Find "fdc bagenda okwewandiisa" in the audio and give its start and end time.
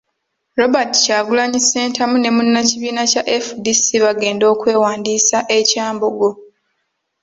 3.45-5.37